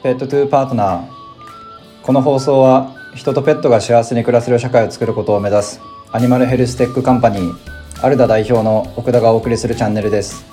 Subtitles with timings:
[0.00, 1.06] Pet to Partner。
[2.04, 5.80] この放送は人とペットが幸せに暮らせる社会を作ることを目指す
[6.12, 7.54] Animal Health Tech Company。
[8.00, 10.44] アルダ代表の奥田がお送りするチャンネルです。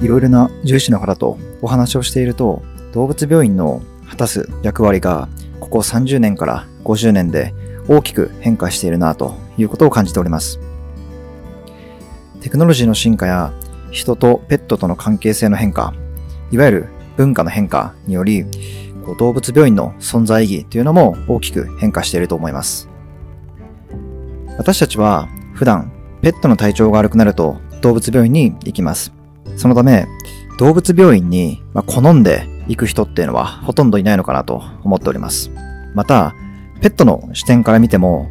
[0.00, 2.62] いろいろな獣医師の方とお話をしていると
[2.94, 5.28] 動物病院の果たす役割が
[5.60, 7.52] ここ30年から50年で
[7.88, 10.60] 大きく変化しているなということを感じております。
[12.40, 13.52] テクノロジーの進化や
[13.90, 15.94] 人とペットとの関係性の変化、
[16.50, 18.44] いわゆる文化の変化により、
[19.18, 22.88] 動物病院の存在意義というのも大きく変化していると思います。
[24.56, 29.12] 私たちは普段ペットの体調が悪くなると動物病院に行きます。
[29.56, 30.06] そのため
[30.58, 35.50] 動物病院に好んで行く人っていうのはほとんどいないのかなと思っております。
[35.94, 36.34] また、
[36.84, 38.28] ペットの視点から見ても、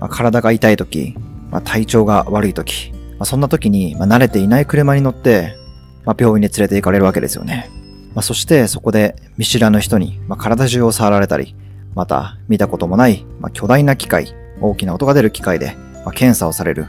[0.00, 1.14] まあ、体が痛い時、
[1.50, 5.56] まあ、体調が悪い時、まあ、そんな時に、ま慣れていない車に乗って、
[6.04, 7.70] ま病院に連れて行かれるわけですよね。
[8.14, 11.56] まそしてそこで見知らぬ人に、ま体中を触られたり、
[11.94, 16.84] また見たこともない、ま巨大な機械、大きな音が出る機械で、ま検査をされる。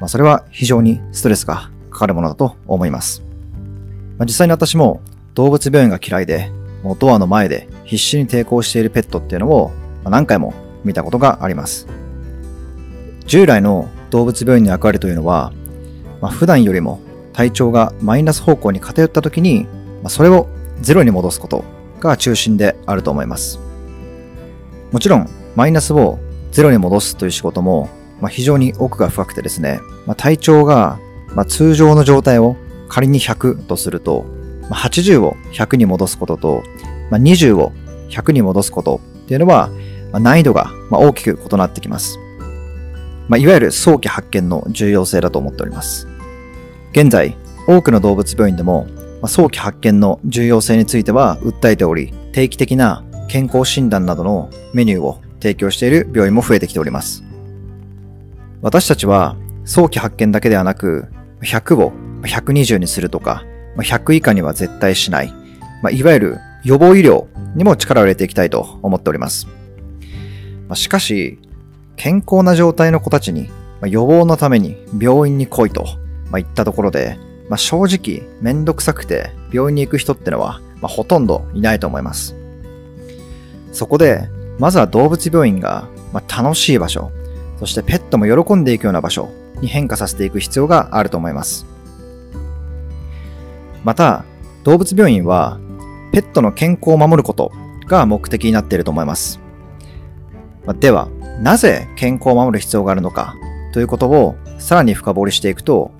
[0.00, 3.22] まそれは非常にストレスがかかるものだと思います。
[4.16, 5.02] ま実際に私も
[5.34, 6.50] 動物病院が嫌いで、
[6.82, 9.70] もうドアの前で必死に抵抗しているペットっていうのを
[10.04, 11.86] 何回も見たことがあります。
[13.26, 15.52] 従来の動物病院の役割というのは、
[16.20, 17.00] まあ、普段よりも
[17.32, 19.64] 体調がマイナス方向に偏った時に、
[20.02, 20.48] まあ、それを
[20.80, 21.64] ゼロに戻すこと
[22.00, 23.60] が中心であると思います。
[24.90, 26.18] もちろん、マイナスを
[26.50, 27.88] ゼロに戻すという仕事も、
[28.20, 30.98] まあ、非常に奥が深くてですね、まあ、体調が、
[31.34, 32.56] まあ、通常の状態を
[32.88, 34.24] 仮に100とすると、
[34.68, 36.62] まあ、80を100に戻すことと、
[37.10, 37.72] まあ、20を
[38.08, 39.70] 100に戻すことっていうのは、
[40.12, 42.18] ま、難易度が大きく異なってきます。
[43.28, 46.08] まあ、いわゆる早期発見の重要性だと思っております。
[46.92, 47.36] 現在、
[47.68, 48.88] 多くの動物病院でも、
[49.22, 57.22] ま、早期発見の重要性については訴えており、定期的な健康診断などのメニューを提供している病院も増えてきております。
[58.62, 61.06] 私たちは早期発見だけではなく、
[61.42, 61.92] 100を
[62.22, 63.44] 120にするとか、
[63.76, 65.32] 100以下には絶対しない、
[65.82, 69.59] まあ、いわゆる予防医療にも力を入れていきたいと思っております。
[70.70, 71.40] まあ、しかし、
[71.96, 73.50] 健康な状態の子たちに、
[73.80, 75.84] ま予防のために病院に来いと、
[76.30, 82.36] ま言ったところで、まあ、正直めんどくさくて病院に行く人ってのは、まほとんどいないと思います。
[83.72, 84.28] そこで、
[84.60, 87.10] まずは動物病院が、ま楽しい場所、
[87.58, 89.28] そしてペットも喜んでいくような場所
[89.60, 91.66] に変化させていく必要があると思います。
[93.82, 94.24] また、
[94.62, 95.58] 動物病院は
[96.12, 97.50] ペットの健康を守ること
[97.88, 99.49] が目的になっていると思います。
[100.78, 101.08] では、
[101.40, 103.34] なぜ健康を守る必要があるのか
[103.72, 105.90] ということをさらに深掘りしていくと、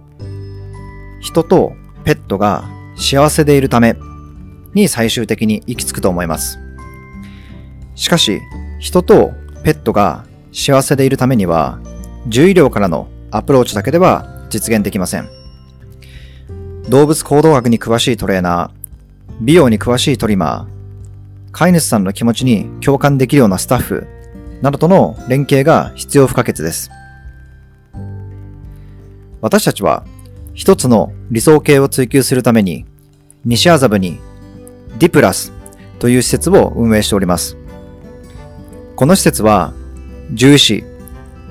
[1.20, 1.72] 人と
[2.04, 2.64] ペットが
[2.96, 3.96] 幸せでいるため
[4.74, 6.58] に最終的に行き着くと思います。
[7.94, 8.40] しかし、
[8.78, 9.32] 人と
[9.64, 11.78] ペットが幸せでいるためには、
[12.24, 15.28] 獣医療からのアプローチだけでは実現できません。
[16.88, 24.06] 動物行動学に詳しいトレーナー、美容に詳しいトリマー、飼い主さんの気持ちに共感できるようなスタッフ
[24.62, 26.90] などとの連携が必要不可欠です。
[29.40, 30.04] 私たちは
[30.54, 32.84] 一つの理想形を追求するために
[33.44, 34.20] 西麻布に
[34.98, 35.52] ディプラス
[35.98, 37.56] という施設を運営しております。
[38.96, 39.72] この施設は
[40.30, 40.84] 獣医師、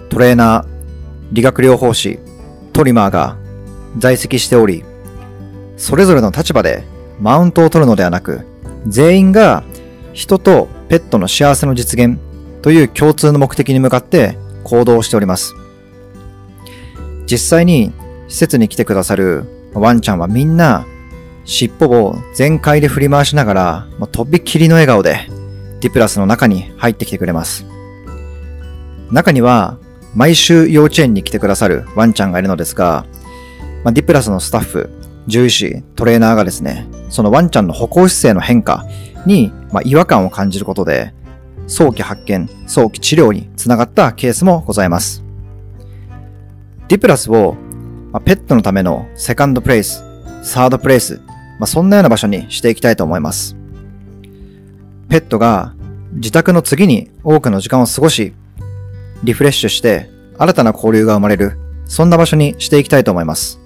[0.10, 0.68] トレーナー、
[1.32, 2.20] 理学療法士、
[2.74, 3.38] トリマーが
[3.98, 4.84] 在籍しており、
[5.78, 6.84] それぞれの立場で
[7.20, 8.46] マウントを取るのではなく、
[8.88, 9.64] 全員が
[10.14, 12.20] 人とペットの幸せの実現
[12.62, 15.56] という共通の目的に向かって行動しております。
[17.26, 17.92] 実際に
[18.28, 20.86] 施設に来てくださるワンちゃんはみんな
[21.46, 25.28] 尻尾を全開で振り回しながら、とびっきりの笑顔で
[25.80, 27.66] ディプラスの中に入ってきてくれます。
[29.12, 29.78] 中には
[30.16, 33.06] 毎週幼稚園に来てくださるワンちゃんがいるのですが、
[33.84, 34.90] まあ、ディプラスのスタッフ、
[35.28, 38.86] 獣医師、トレーナーがですね、そのワンちゃんの歩行姿勢の変化
[39.26, 41.14] に、まあ、違和感を感じることで、
[41.70, 45.24] 早期発見、早期治療につながったケースもございます。
[46.88, 47.56] ディプラスを、
[48.12, 50.04] ま、ペットのためのセカンドプレイス、
[50.42, 51.22] サードプレイス、
[51.60, 53.56] まあ、そんなような場所にしていきたいと思います。
[55.10, 55.76] ペットが
[56.14, 58.34] 自宅の次に多くの時間を過ごし、
[59.24, 63.60] リフレッシュして新たな交流が生まれる、そんな場所にしていきたいと思います。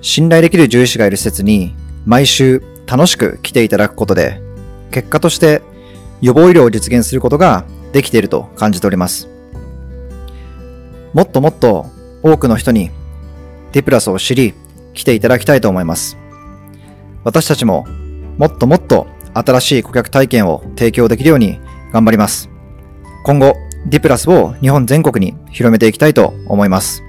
[0.00, 1.74] 信頼できる獣医師がいる施設に
[2.06, 4.40] 毎週楽しく来ていただくことで、
[4.90, 5.60] 結果として
[6.20, 9.28] 予防医療を実現することができていると感じております。
[11.12, 11.86] もっともっと
[12.22, 12.90] 多くの人に
[13.72, 14.54] ディプラスを知り、
[14.92, 16.16] 来ていただきたいと思います。
[17.24, 17.86] 私たちも
[18.38, 21.60] もっともっと新しい顧客体験を提供できるように
[21.92, 22.50] 頑張ります。
[23.24, 23.54] 今後、
[23.86, 27.02] ディプラスを日本全国に広めていきたいと思います。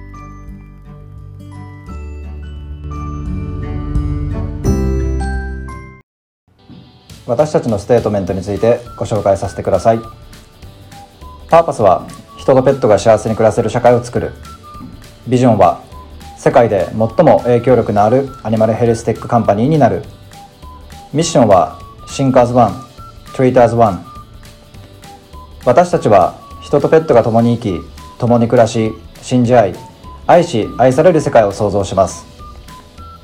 [7.32, 10.00] 私たちのステートメントについてご紹介させてください。
[11.48, 12.06] パーパスは
[12.36, 14.32] 人とペットが幸せに暮らせる社会を作る。
[15.26, 15.80] ビジョンは
[16.36, 20.02] 世界で最も影響力のある Animal Health Tech Company になる。
[21.14, 22.74] ミッションは Think as One
[23.34, 24.00] Treat as One
[25.64, 28.92] 私たちは人とペットが共に生き共に暮らし
[29.22, 29.74] 信じ合い
[30.26, 32.26] 愛し愛される世界を創造します。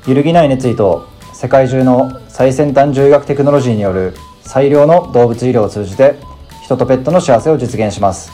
[0.07, 1.07] 揺るぎない熱意と
[1.39, 6.15] 世界中の最先端獣医学テクノロジーによる最良の動物医療を通じて
[6.65, 8.29] 人とペットの幸せを実現します。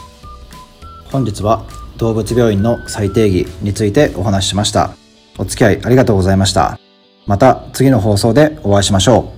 [1.12, 1.64] 本日は
[1.98, 4.90] 動物病院の最定義についてお話ししました。
[5.38, 6.80] お付き合いありがとうございました。
[7.28, 9.35] また次の放送でお会いしましょう。